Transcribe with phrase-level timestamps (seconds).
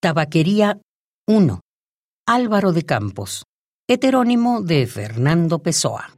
[0.00, 0.80] Tabaquería
[1.26, 1.60] 1.
[2.24, 3.42] Álvaro de Campos.
[3.88, 6.10] Heterónimo de Fernando Pessoa.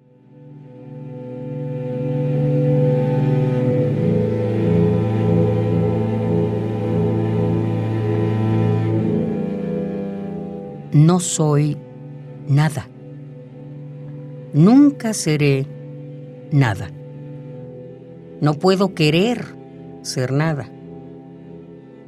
[10.93, 11.79] No soy
[12.47, 12.87] nada.
[14.53, 15.67] Nunca seré
[16.53, 16.91] nada.
[18.43, 19.57] No puedo querer
[20.03, 20.69] ser nada.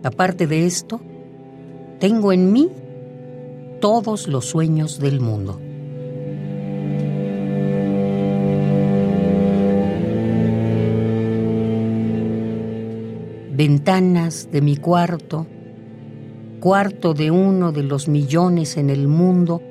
[0.04, 1.00] Aparte de esto,
[2.02, 2.68] tengo en mí
[3.78, 5.60] todos los sueños del mundo.
[13.52, 15.46] Ventanas de mi cuarto,
[16.58, 19.62] cuarto de uno de los millones en el mundo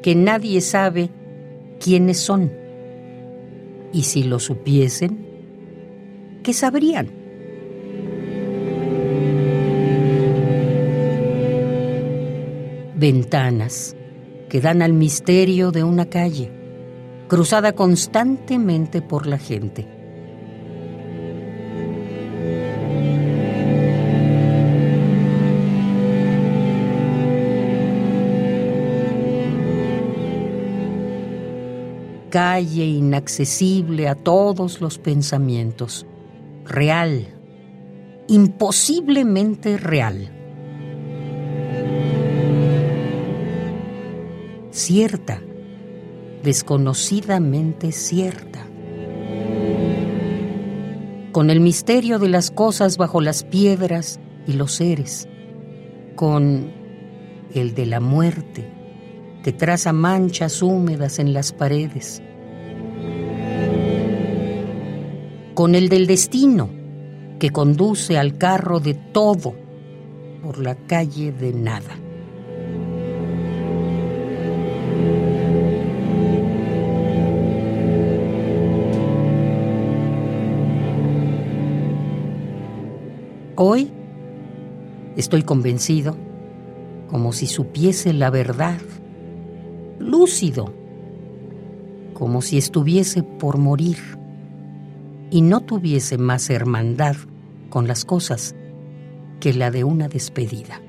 [0.00, 1.10] que nadie sabe
[1.80, 2.52] quiénes son.
[3.92, 5.26] Y si lo supiesen,
[6.44, 7.23] ¿qué sabrían?
[13.04, 13.94] Ventanas
[14.48, 16.50] que dan al misterio de una calle,
[17.28, 19.86] cruzada constantemente por la gente.
[32.30, 36.06] Calle inaccesible a todos los pensamientos,
[36.64, 37.26] real,
[38.28, 40.33] imposiblemente real.
[44.74, 45.40] Cierta,
[46.42, 48.66] desconocidamente cierta.
[51.30, 55.28] Con el misterio de las cosas bajo las piedras y los seres,
[56.16, 56.72] con
[57.54, 58.68] el de la muerte
[59.44, 62.20] que traza manchas húmedas en las paredes,
[65.54, 66.68] con el del destino
[67.38, 69.54] que conduce al carro de todo
[70.42, 72.03] por la calle de nada.
[83.56, 83.92] Hoy
[85.16, 86.16] estoy convencido,
[87.08, 88.80] como si supiese la verdad,
[90.00, 90.74] lúcido,
[92.14, 93.98] como si estuviese por morir
[95.30, 97.14] y no tuviese más hermandad
[97.70, 98.56] con las cosas
[99.38, 100.80] que la de una despedida.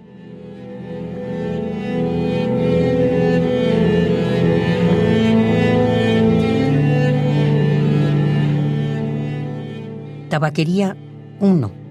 [10.30, 10.98] Tabaquería
[11.40, 11.85] 1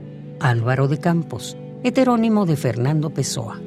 [0.45, 3.64] Álvaro de Campos, heterónimo de Fernando Pessoa.